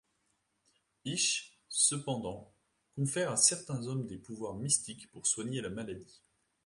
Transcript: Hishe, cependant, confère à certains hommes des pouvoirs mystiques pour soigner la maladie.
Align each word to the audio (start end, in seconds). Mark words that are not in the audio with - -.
Hishe, 1.05 1.59
cependant, 1.69 2.55
confère 2.95 3.29
à 3.33 3.37
certains 3.37 3.85
hommes 3.85 4.07
des 4.07 4.17
pouvoirs 4.17 4.55
mystiques 4.55 5.11
pour 5.11 5.27
soigner 5.27 5.61
la 5.61 5.69
maladie. 5.69 6.23